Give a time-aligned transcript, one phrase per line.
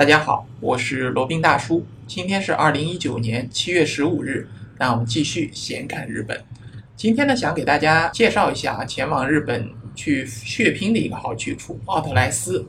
[0.00, 1.84] 大家好，我是罗宾大叔。
[2.06, 6.42] 今天是二零一九年七月十五日，那我们继续闲侃日本。
[6.96, 12.66] 今天呢，想给大家介绍一下前往日本去血拼的一个好去处——奥特莱斯。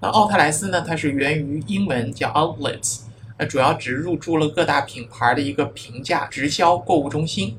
[0.00, 3.00] 那奥特莱斯呢，它是源于英文叫 outlets，
[3.36, 7.58] 那主要指入驻了各大品牌的一个平价直销购物中心。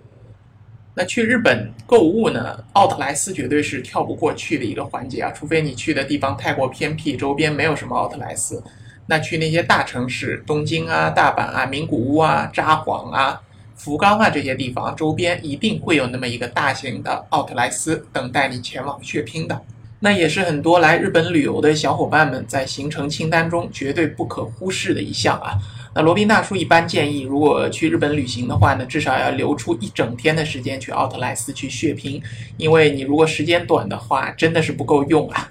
[0.94, 8.64] 那去日本购物呢，奥特莱斯绝对是跳不过去的一个环节啊，除非你去的地方太过偏僻，周边没有什么奥特莱斯。
[9.10, 13.42] 那去那些大城市，东京啊、大阪啊、名古屋啊、札幌啊、
[13.76, 19.60] 福冈啊这些地方周边，一定会有那么一个大型的奥特莱斯等待你前往血拼的。
[20.02, 25.58] 那也是很多来日本旅游的小伙伴们在行程清单中绝对不可忽视的一项啊。
[25.96, 32.22] 那罗宾大叔一般建议，如果去日本旅行的话呢，至少要留出一整天的时间去奥特莱斯去血拼，
[32.58, 35.50] 因为你如果时间短的话，真的是不够用啊。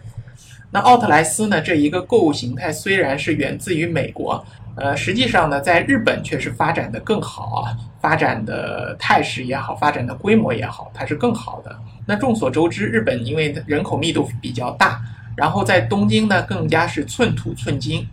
[0.70, 1.60] 那奥特莱斯呢？
[1.60, 4.44] 这一个购物形态虽然是源自于美国，
[4.76, 11.74] 呃，实际上呢，在日本却是发展的更好啊，发展的态势也好，发展的规模也好，它是更好的。
[12.04, 15.00] 那众所周知，日本因为人口密度比较大，
[15.34, 18.06] 然后在东京呢更加是寸土寸金，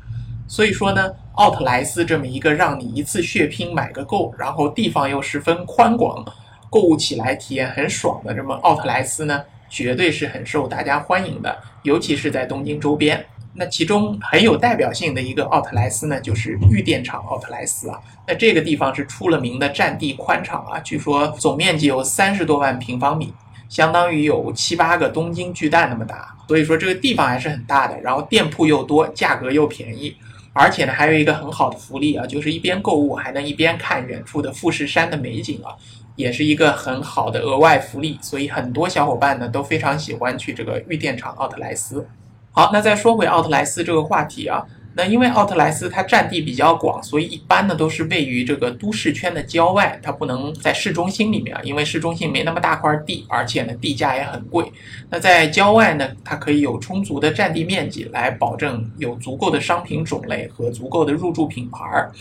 [0.47, 6.23] 所以说呢，奥特莱斯这么一个让你一次血拼买个够，然后地方又十分宽广，
[6.69, 9.41] 购物起来体验很爽的这么奥特莱斯呢。
[9.75, 13.25] 绝对是很受大家欢迎的，尤其是在东京周边。
[13.55, 17.99] 那其中很有代表性的一个奥特莱斯呢，就是御电厂奥特莱斯啊。
[18.25, 23.33] 那这个地方是出了名的占地宽敞啊，据说总面积有三十多万平方米，
[23.67, 26.33] 相当于有七八个东京巨蛋那么大。
[26.47, 30.15] 所以说这个地方还是很大的，然后店铺又多，价格又便宜，
[30.55, 35.75] 而且呢还有一个很好的福利啊，就是一边购物还能一边看远处的富士山的美景啊。
[36.15, 42.07] 也是一个很好的额外福利，所以很多小伙伴呢都非常喜欢去这个玉电场奥特莱斯。
[42.53, 44.63] 好，那再说回奥特莱斯这个话题啊，
[44.97, 54.71] 那因为奥特莱斯它占地比较广，所以一般呢都是位于这个都市圈的郊外，它不能在市中心里面，因为市中心没那么大块地，而且呢地价也很贵。
[55.09, 62.11] 那在郊外呢，它可以有充足的占地面积来保证有足够的商品种类和足够的入驻品牌儿。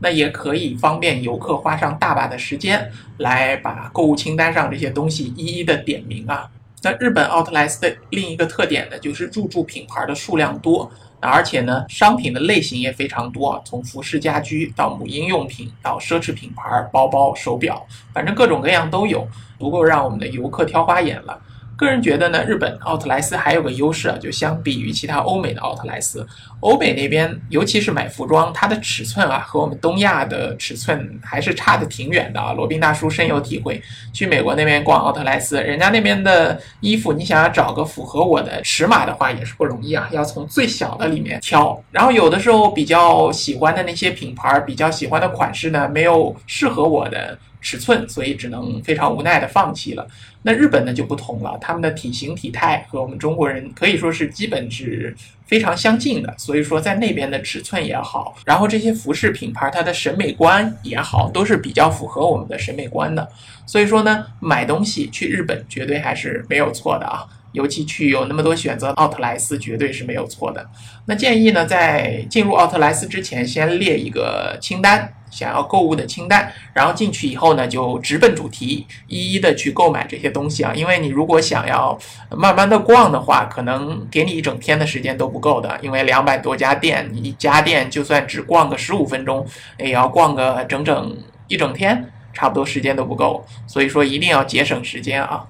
[0.00, 6.50] 那也可以方便游客花上大把的时间来把购物清单上这些东西一一的点名啊。
[6.82, 10.90] 那日本奥特莱斯的另一个特点呢，就是入驻品牌的数量多，
[11.28, 19.26] 而且呢，商品的类型也非常多，从服饰家居到母婴用品到奢侈品牌、包包、手表，反正各种各样都有，
[19.58, 21.40] 足够让我们的游客挑花眼了。
[21.76, 26.26] 个人觉得呢，日本奥特莱斯还有个优势啊，就相比于其他欧美的奥特莱斯，
[26.60, 32.52] 欧美那边尤其是买服装，它的尺寸啊和我们东亚的尺寸还是差的挺远的啊。
[32.52, 33.82] 罗宾大叔深有体会，
[34.12, 41.82] 去美国那边逛奥特莱斯，人家那边的衣服，你想要找个符合我的尺码的话也是不容易啊，要从最小的里面挑。
[41.90, 47.36] 然后有的时候比较喜欢的那些品牌，比较喜欢的款式呢，没有适合我的。
[47.64, 50.06] 尺寸，所以只能非常无奈的放弃了。
[50.42, 55.16] 那日本呢就不同了，他们的体型体态和我们中国人可以说是基本是
[55.46, 63.26] 非常相近的，所以说在那边的尺寸也好，然后这些服饰品牌它的审美观也好，都是比较符合我们的审美观的。
[63.64, 67.26] 所以说呢，买东西去日本绝对还是没有错的啊。
[67.54, 70.68] 尤其去有那么多选择，奥特莱斯绝对是没有错的。
[71.06, 76.52] 那建议呢，在进入奥特莱斯之前，先列一个清单，想要购物的清单。
[76.72, 80.72] 然后进去以后呢，就直奔主题，一一的去购买这些东西啊。
[80.74, 81.96] 因为你如果想要
[82.36, 85.78] 慢慢的逛的话，可能给你一整天的时间都不够的。
[85.80, 89.46] 因为两百多家店，你一家店就算只逛个十五分钟，
[89.78, 91.16] 也要逛个整整
[91.46, 93.46] 一整天，差不多时间都不够。
[93.68, 95.46] 所以说一定要节省时间啊。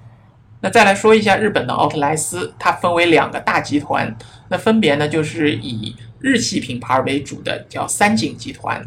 [0.64, 4.16] 那再来说一下日本的奥特莱斯，它分为两个大集团，
[4.48, 8.82] 那分别呢就是以日系品牌为主的叫三井集团，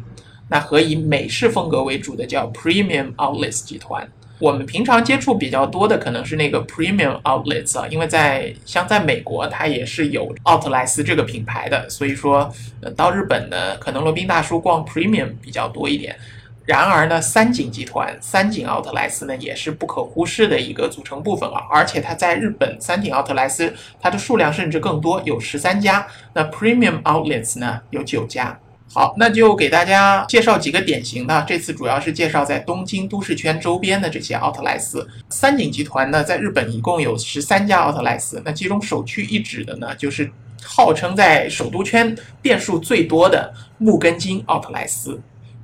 [0.49, 4.09] 那和以美式风格为主的叫 Premium Outlets 集团。
[4.39, 12.51] 我们平常接触比较多的可能是那个 Premium Outlets 啊，因为在像在美国它也是有奥特莱斯这个品牌的，所以说
[12.81, 16.17] 呃到日本呢，可能罗宾大叔逛 Premium 比较多一点。
[16.67, 21.63] 然而呢，三井集团、三井奥特莱斯呢，也是不可忽视的一个组成部分啊。
[21.71, 26.05] 而且它在日本，三井奥特莱斯它的数量甚至更多，有十三家。
[26.33, 28.59] 那 Premium Outlets 呢，有九家。
[28.93, 31.45] 好，那就给大家介绍几个典型的。
[31.47, 35.07] 这次主要是介绍在东京都市圈周边的这些奥特莱斯。
[35.29, 38.41] 三井集团呢，在日本一共有十三家奥特莱斯。
[38.43, 40.29] 那其中首屈一指的呢，就是
[40.61, 45.17] 号称在首都圈店数最多的木根津奥特莱斯。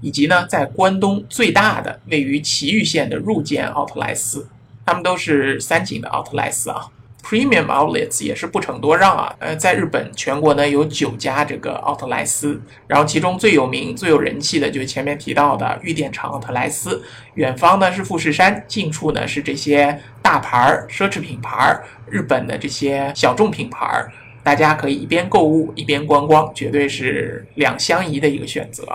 [0.03, 4.45] 以及呢，在关东最大的位于埼玉县的入间奥特莱斯，
[4.85, 6.85] 他们都是三井的奥特莱斯啊。
[7.23, 9.33] Premium outlets 也是不骋多让啊。
[9.39, 17.01] 呃，在日本全国呢有九家这个奥特莱斯，然后其中最有名、最有人气的就是前面提到的玉电厂奥特莱斯。
[17.35, 24.11] 远方呢是富士山，近处呢是这些大牌儿、奢侈品牌儿、日本的这些小众品牌儿。
[24.44, 28.85] 大家可以一边购物一边观光，绝对是两相宜的一个选择。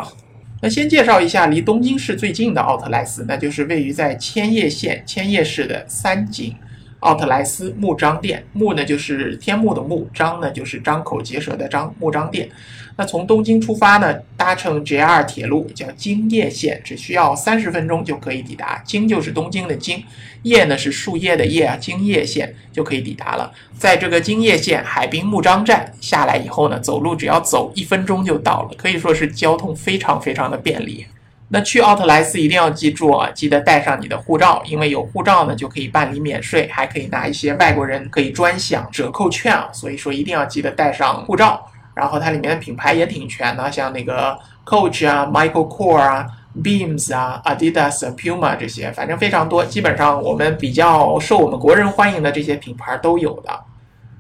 [0.61, 6.55] 那先介绍一下离东京市最近的奥特莱斯，那就是位于在千叶县千叶市的三井。
[7.01, 12.49] 奥特莱斯木章店，木呢就是天木的木，章呢就是张口结舌的张，木章店。
[12.97, 18.83] 那从东京出发呢，搭乘 JR 铁路叫京叶线，只需要三十分钟就可以抵达。
[18.85, 20.03] 京就是东京的京，
[20.43, 23.53] 叶呢是树叶的叶啊，京叶线就可以抵达了。
[23.77, 31.07] 在这个京叶线海滨木章站下来以后呢，走路只要走一分钟就到了，可以说是交通非常非常的便利。
[31.51, 39.69] 那去奥特莱斯一定要记住啊，记得带上你的护照，因为有护照呢就可以办理免税，还可以拿一些外国人可以专享折扣券啊。
[39.73, 41.67] 所以说一定要记得带上护照。
[41.95, 46.27] 然后它里面的品牌也挺全的，像那个 Coach 啊、Michael Kors 啊、
[46.63, 49.65] Beams 啊、Adidas、Puma 这些，反正非常多。
[49.65, 53.51] 基本上我们比较受我们国人欢迎的这些品牌都有的。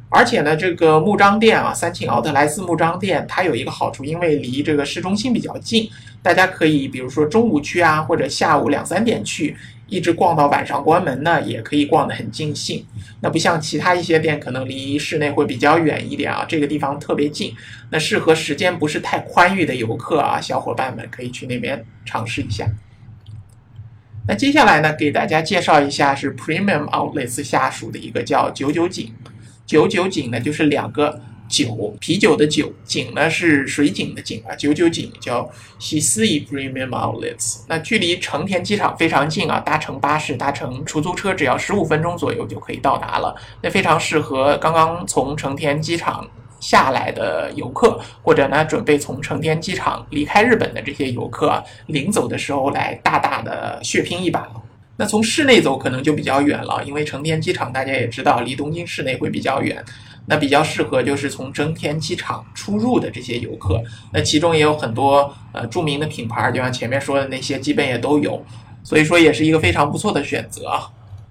[0.08, 5.88] 而且呢，这个木章店啊，三庆奥特莱斯木章店，它有一个好处，因为离这个市中心比较近，
[6.22, 9.56] 大家可以比如说中午去啊，或者下午两三点去，
[9.86, 12.84] 一直逛到晚上关门呢，也可以逛得很尽兴。
[13.20, 17.54] 那不像其他一些店，可能离室内会比较远一点啊，这个地方特别近，
[17.90, 22.66] 那适合时间不是太宽裕的游客啊，小伙伴们可以去那边尝试一下。
[24.26, 29.14] 那接下来呢，给大家介绍一下是 Premium Outlets 下属的一个叫九九井。
[29.64, 34.54] 九九井呢，就是两个酒，啤酒的酒，井呢是水井的井啊。
[34.54, 43.34] 九九井叫西斯伊 Premium Outlets，那距离成田机场非常近啊，搭乘巴士、搭乘出租车，只要十五分钟左右就可以到达了。
[43.62, 46.28] 那非常适合刚刚从成田机场
[46.60, 54.46] 下来的游客，或者呢准备从成田机场离开日本的这些游客，临走的时候来大大的血拼一把。
[55.00, 59.80] 那从市内走可能就比较远了，因为成田机场大家也知道，离东京市内会比较远。
[60.28, 63.82] 那比较适合就是从成田机场出入的这些游客。
[64.12, 68.44] 那其中也有很多呃著名的品牌，就像前面说的那些，基本也都有，
[68.84, 70.86] 所以说也是一个非常不错的选择啊。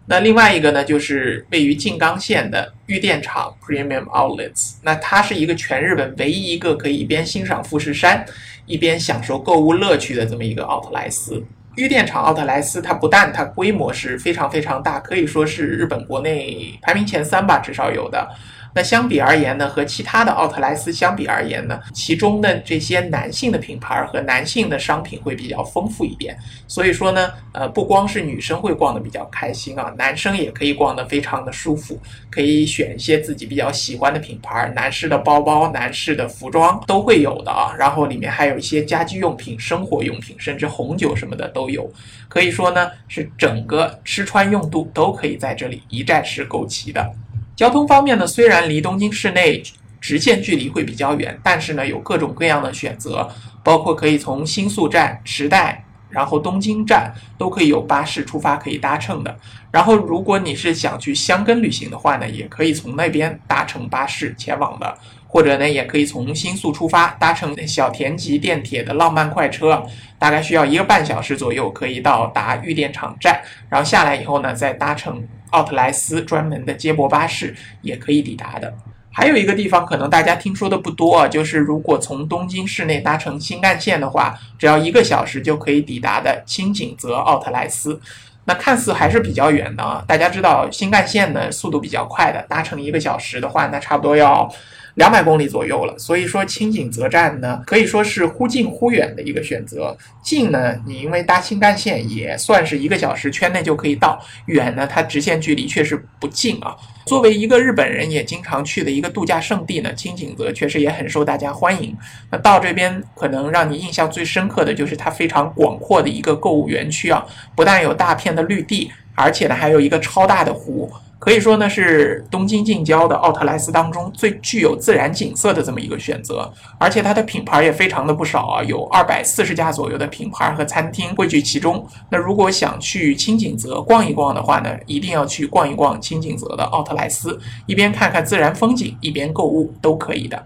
[0.09, 4.75] 那另外一个呢，就是位于静冈县的玉电厂 Premium Outlets。
[4.81, 8.25] 那它是一个全日本唯一一个可以一边欣赏富士山，
[8.65, 11.43] 一边享受购物乐趣的这么一个奥特莱斯。
[11.77, 18.27] 玉电厂奥特莱斯，它不但它规模是非常非常大，可以说是日本国内排名前三吧，至少有的。
[18.75, 26.37] 那相比而言呢，和其他的奥特莱斯相比而言呢，其中的这些男性的品牌和男性的商品会比较丰富一点。
[26.67, 37.73] 所以说呢，呃，不光是女生会逛得比较开心啊，男生也可以逛得非常的舒服，可以选一些自己比较喜欢的品牌，男士的包包、男士的服装都会有的啊。
[37.79, 41.91] 然后里面还有一些家居用品、生活用品，甚至红酒什么的都有。
[42.27, 47.13] 可以说呢，是整个吃穿用度都可以在这里一站式购齐的。
[47.55, 49.63] 交通方面呢，虽然离东京市内
[49.99, 53.27] 直线距离会比较远，但是呢，有各种各样的选择，
[53.63, 59.35] 包括可以从新宿站、池袋，然后东京站都可以有巴士出发可以搭乘的。
[59.71, 69.85] 然后，如果你是想去箱根旅行的话呢，也可以从那边搭乘巴士前往的，或者呢，也可以从新宿出发搭乘小田急电铁的浪漫快车，
[70.17, 75.27] 大概需要一个半小时左右可以到达御电厂站，然后下来以后呢，再搭乘。
[75.51, 78.71] 奥特莱斯专门的接驳巴士也可以抵达的。
[79.09, 87.97] 还有一个地方可能大家听说的不多啊，就是如果从东京市内搭乘新干线的话，只要一个小时就可以抵达的青井泽奥特莱斯。
[88.43, 90.03] 那看似还是比较远的啊。
[90.05, 94.53] 大家知道新干线呢速度比较快的，搭乘一个小时的话，那差不多要。
[94.97, 99.95] 两百公里左右了，所以说青井泽站呢，可以说是忽近忽远的一个选择。
[100.23, 106.75] 近呢，你因为搭新干线也算是一个小时圈内就可以到；远呢，它直线距离确实不近啊。
[107.05, 111.95] 作为一个日本人也经常去的一个度假胜地呢，青井泽确实也很受大家欢迎。
[112.31, 117.23] 那到这边可能让你印象最深刻的就是它非常广阔的一个购物园区啊，
[117.55, 120.91] 不但有大片的绿地，而且呢还有一个超大的湖。
[121.19, 131.85] 可以说呢，是东京近郊的奥特莱斯当中最具有自然景色的这么一个选择，而且它的品牌也非常的不少啊，有二百四十家左右的品牌和餐厅汇聚其中。
[132.09, 140.45] 那如果想去清景泽逛一逛的话呢，一定要去逛一逛清景泽的奥特莱斯，一边看看自然风景，一边购物都可以的。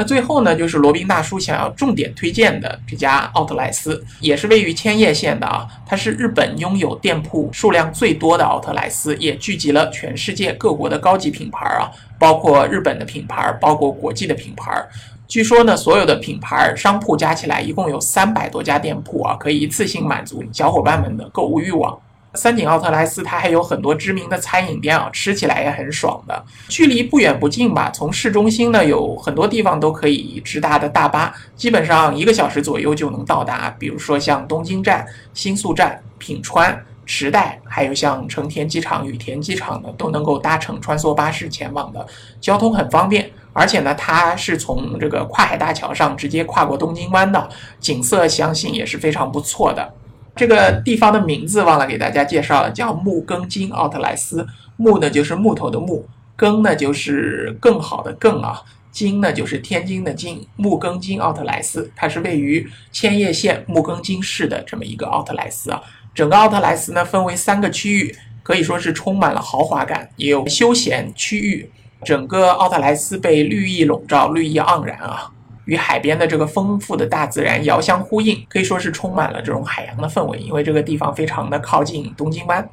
[0.00, 5.68] 那最后呢，就是罗宾大叔想要重点推荐的这家奥特莱斯，也是位于千叶县的啊。
[5.84, 14.82] 它是日本拥有店铺数量最多的奥特莱斯，也聚集了全世界各国的高级品牌啊，包括日本的品牌，包括国际的品牌。
[15.28, 22.00] 据说呢，所有的品牌商铺加起来一共有三百多家店铺啊，可以一次性满足小伙伴们的购物欲望。
[22.34, 26.44] 三井奥特莱斯，它还有很多知名的餐饮店啊，吃起来也很爽的。
[26.68, 33.74] 距离不远不近吧，从市中心呢有很多地方都可以直达的大巴，基本上一个小时左右就能到达。
[33.78, 42.06] 比如说像东京站、新宿站、品川、池袋，还有像成田机场、羽田机场呢，都能够搭乘穿梭巴士前往的，
[42.40, 43.28] 交通很方便。
[43.52, 47.48] 而且呢，它是从这个跨海大桥上直接跨过东京湾的，
[47.80, 49.92] 景色相信也是非常不错的。
[50.40, 54.46] 这个地方的名字忘了给大家介绍了，叫木更津奥特莱斯。
[54.78, 58.58] 木呢就是木头的木，更呢就是更好的更啊，
[58.90, 60.42] 津呢就是天津的津。
[60.56, 65.82] 木更津奥特莱斯，它是位于千叶县木更津市的这么一个奥特莱斯啊。
[66.14, 71.70] 整个奥特莱斯呢分为三个区域，可以说是充满了豪华感，也有休闲区域。
[72.02, 75.30] 整个奥特莱斯被绿意笼罩，绿意盎然啊。
[75.64, 80.38] 与海边的这个丰富的大自然遥相呼应，可以说是充满了这种海洋的氛围。
[80.38, 82.68] 因为这个地方非常的靠近东京湾，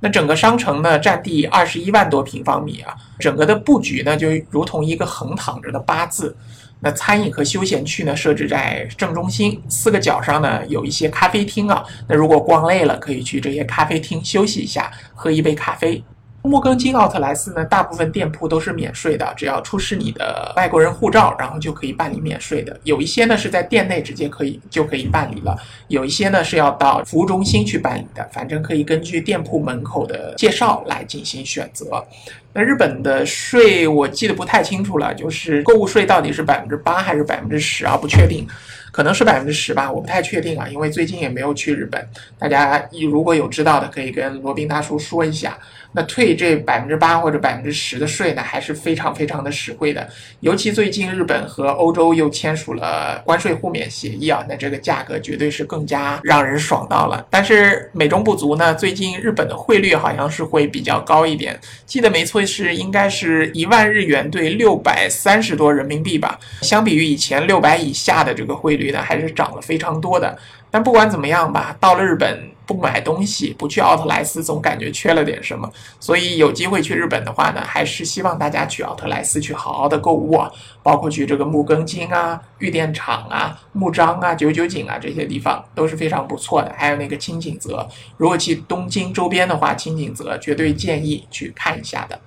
[0.00, 6.36] 那整个商城呢占地二十一万多平方米啊，整个的布局呢就如同一个横躺着的八字。
[6.84, 11.84] 那餐饮和休闲区呢设置在正中心，四个角上呢有一些咖啡厅啊。
[12.08, 16.02] 那如果逛累了，可以去这些咖啡厅休息一下，喝一杯咖啡。
[16.42, 22.78] 木更津奥特莱斯呢，大部分店铺都是免税的，只要出示你的外国人护照，然后就可以办理免税的。
[22.82, 25.56] 有一些呢是在店内直接可以就可以办理了，
[25.86, 28.28] 有一些呢是要到服务中心去办理的。
[28.32, 32.04] 反正可以根据店铺门口的介绍来进行选择。
[32.54, 37.96] 那日本的税我记得不太清楚了，就是购物税到底是百分之八还是百分之十啊？
[37.96, 38.46] 不确定。
[38.90, 42.06] 可能是百分之十吧，我不太确定啊，因为最近也没有去日本。
[42.38, 45.56] 大家如果有知道的，可以跟罗宾大叔说一下。
[45.94, 50.06] 那退这百分之八或者百分之十的税呢，还是非常非常的实惠的。
[50.40, 57.26] 尤其最近日本和欧洲又签署了关税互免协议啊，那这个价格绝对是更加让人爽到了。
[57.30, 66.38] 但是美中不足呢，最近日本的汇率好像是会比较高一点，记得没错是应该是一万日元兑六百三十多人民币吧。
[66.62, 70.36] 相比于以前六百以下的这个汇率呢，还是涨了非常多的。
[70.70, 72.50] 但不管怎么样吧，到了日本。
[72.64, 75.70] 不买东西，不去奥特莱斯，总感觉缺了点什么。
[75.98, 86.72] 所以有机会去日本的话呢，还是希望大家去奥特莱斯去好好的购物啊，包括去这个木更津啊、玉电厂啊、木章啊、九九井啊这些地方都是非常不错的。
[86.78, 92.18] 还有那个青井泽，如果去东京周边的话，青井泽绝对建议去看一下的。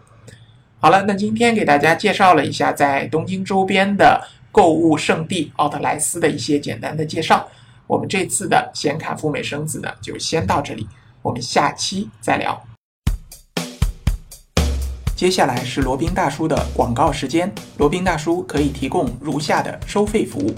[0.85, 7.49] 好了，那今天给大家介绍了一下在东京周边的购物圣地奥特莱斯的一些简单的介绍。
[7.87, 10.87] 我们这次的显卡赴美生子呢，就先到这里，
[11.23, 12.63] 我们下期再聊。
[15.15, 17.51] 接下来是罗宾大叔的广告时间。
[17.77, 20.53] 罗宾大叔可以提供如下的收费服务，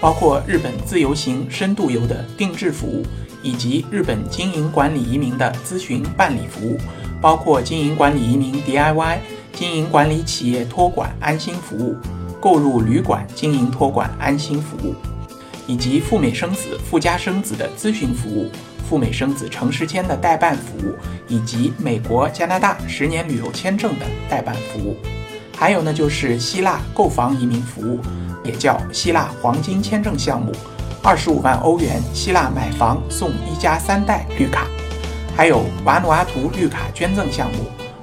[0.00, 3.04] 包括日本自由行、深度游的定制服务，
[3.42, 6.78] 以及日本经营管理移民的咨询办理服务，
[7.20, 9.18] 包括经营管理移民 DIY、
[9.62, 11.94] 经营管理企业托管安心服务、
[12.40, 14.92] 购入旅馆经营托管安心服务。
[15.68, 18.50] 以及赴美生子、赴加生子的咨询服务，
[18.84, 20.96] 赴美生子城市签的代办服务，
[21.28, 24.96] 以及美国、加拿大十年旅游签证的代办服务，
[25.56, 28.00] 还有呢就是希腊购房移民服务，
[28.42, 30.50] 也叫希腊黄金签证项目，
[31.04, 34.66] 二十五万欧元希腊买房送一家三代绿卡，
[35.36, 37.58] 还有瓦努阿图绿卡捐赠项目，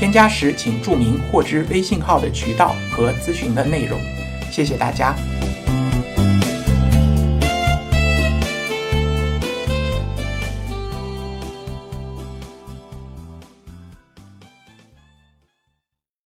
[0.00, 4.00] 添加时请注明获知微信号的渠道和咨询的内容。
[4.50, 5.14] 谢谢大家。